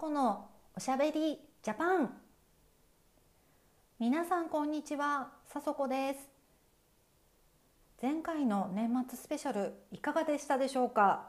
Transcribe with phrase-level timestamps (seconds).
[0.00, 2.10] 子のおしゃべりジャパン。
[3.98, 6.20] 皆さんこんにちはさそこです。
[8.00, 11.28] 前回の年末スペシャルいかがでしたでしょうか？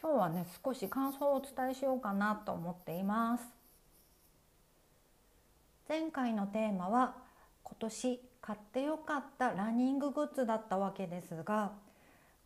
[0.00, 3.44] 今日はね少し感想をお伝えしようかなと思っています。
[5.90, 7.16] 前回のテーマは
[7.64, 11.72] 今年買ってよかったランニンググッズだったわけですが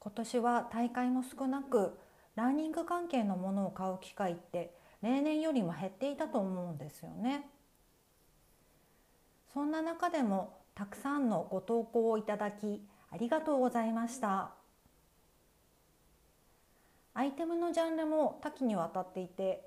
[0.00, 1.96] 今年は大会も少なく
[2.36, 7.48] ランニング関係のものを買う機会って例年よりも減っていたと思うんですよね。
[9.52, 14.50] そんな中でもたくさんのご投稿をいただきありがとうございました。
[17.16, 19.64] アイテムのジャンルも多岐にわたっていて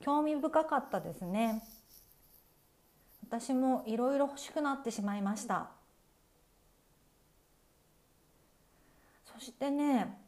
[0.00, 1.62] 興味深かったですね。
[3.28, 5.68] 私もいろいろ欲しくなってしまいました。
[9.24, 10.25] そしてね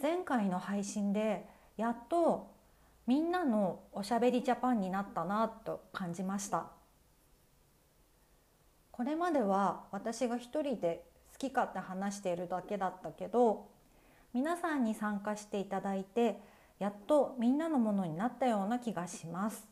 [0.00, 2.52] 前回の配信でやっと
[3.06, 6.66] みんなのおしゃべりジャパンになったなと感じました。
[8.90, 13.66] これまでは私が一人で好き勝手話しているだけだったけど
[14.32, 16.40] 皆さんに参加していただいて
[16.78, 19.64] やっとみんなのものになったような気がします。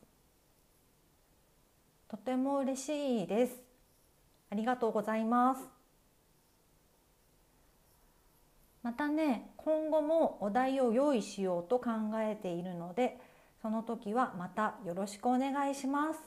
[2.08, 3.56] とても嬉しいです。
[4.50, 5.81] ありがとうございます。
[8.82, 13.18] またね今後もお題を用意しようと考えているので
[13.60, 16.20] その時はまたよろしくお願いします。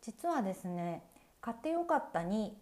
[0.00, 1.02] 実はですね
[1.40, 2.56] 買ってよかったに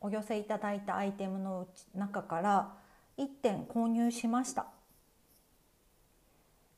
[0.00, 2.74] お寄せいただいたアイテムの中から
[3.18, 4.66] 1点購入しました。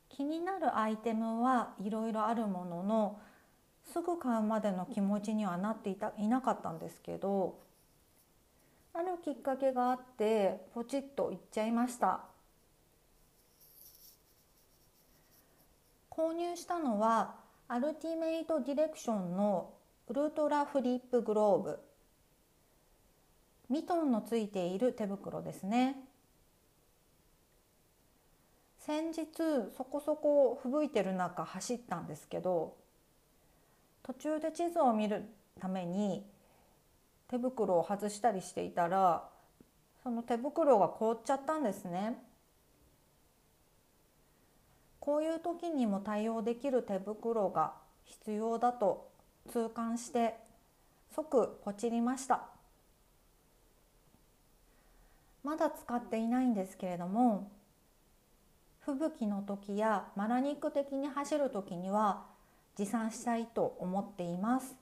[0.09, 3.19] 気になるアイテムはいろいろあるものの
[3.91, 7.59] すぐ買うまでの気持ちにはなっていたいなかったんですけど
[8.97, 12.21] あるきっかけがあってポチッといっちゃいました。
[16.09, 17.35] 購入したのは
[17.67, 19.73] アルティメイトディレクションの
[20.07, 21.79] ウルトラフリップグローブ。
[23.69, 25.97] ミトンのついている手袋ですね。
[28.79, 29.25] 先日
[29.75, 32.77] そこそこ吹雪いてる中走ったんですけど
[34.03, 35.25] 途中で地図を見る
[35.59, 36.23] ために
[37.29, 39.27] 手袋を外したりしていたら
[40.03, 42.17] その手袋が凍っちゃったんですね。
[45.05, 47.73] こういう時にも対応できる手袋が
[48.05, 49.11] 必要だと
[49.51, 50.35] 痛感して
[51.15, 52.47] 即ポチりました
[55.43, 57.51] まだ使っていないんですけれども
[58.79, 62.23] 吹雪の時やマラニック的に走る時には
[62.75, 64.75] 持参したいと思っています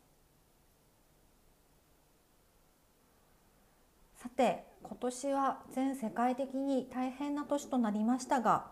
[4.23, 8.67] さて今年は全世界的に大変な年となりましたが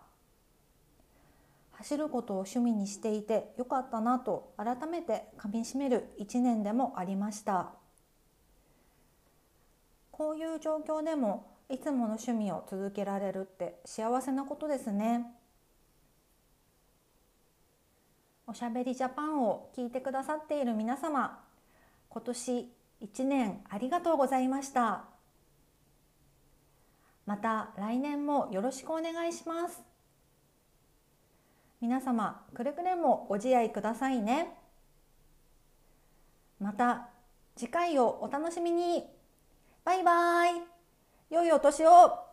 [1.72, 7.68] 走ることを趣味にしていてよかったなと改めてかみしめる一年でもありました
[10.10, 15.26] こういう状況でもいつもの趣味を続けられるって幸せなことですね
[18.46, 21.40] おしゃべりジャパンを聞いてくださっている皆様
[22.08, 25.11] 今年1年ありがとうございました。
[27.26, 29.82] また来年もよろしくお願いします。
[31.80, 34.56] 皆様くれぐれもご自愛くださいね。
[36.60, 37.08] また
[37.56, 39.04] 次回をお楽しみに。
[39.84, 40.62] バイバイ。
[41.30, 42.31] 良いお年を。